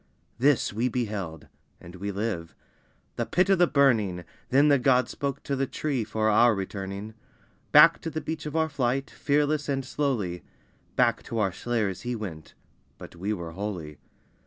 [0.39, 1.45] This we beheld
[1.79, 2.55] (and we live)
[3.17, 7.13] the Pit of the Burning, Then the God spoke to the tree for our returning;
[7.71, 10.41] Back to the beach of our flight, fearless and slowly,
[10.95, 12.55] Back to our slayers he went:
[12.97, 13.99] but we were holy.